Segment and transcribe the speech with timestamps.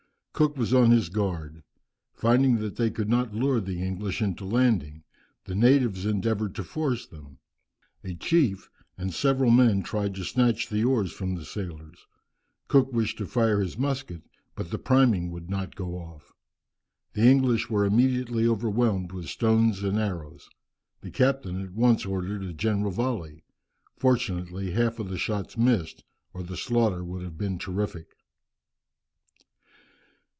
[0.33, 1.61] Cook was on his guard.
[2.15, 5.03] Finding that they could not lure the English into landing,
[5.45, 7.37] the natives endeavoured to force them.
[8.03, 8.67] A chief
[8.97, 12.07] and several men tried to snatch the oars from the sailors.
[12.67, 14.23] Cook wished to fire his musket,
[14.55, 16.33] but the priming would not go off.
[17.13, 20.49] The English were immediately overwhelmed with stones and arrows.
[21.01, 23.43] The captain at once ordered a general volley;
[23.95, 28.07] fortunately half of the shots missed, or the slaughter would have been terrific.